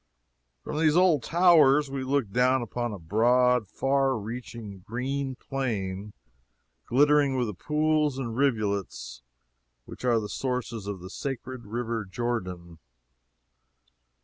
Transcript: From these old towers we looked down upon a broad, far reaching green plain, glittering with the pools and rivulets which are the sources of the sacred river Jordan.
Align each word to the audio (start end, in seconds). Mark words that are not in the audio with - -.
From 0.63 0.79
these 0.79 0.97
old 0.97 1.21
towers 1.21 1.91
we 1.91 2.03
looked 2.03 2.33
down 2.33 2.63
upon 2.63 2.91
a 2.91 2.97
broad, 2.97 3.67
far 3.69 4.17
reaching 4.17 4.79
green 4.79 5.35
plain, 5.35 6.13
glittering 6.87 7.37
with 7.37 7.45
the 7.45 7.53
pools 7.53 8.17
and 8.17 8.35
rivulets 8.35 9.21
which 9.85 10.03
are 10.03 10.19
the 10.19 10.27
sources 10.27 10.87
of 10.87 11.01
the 11.01 11.09
sacred 11.11 11.67
river 11.67 12.03
Jordan. 12.03 12.79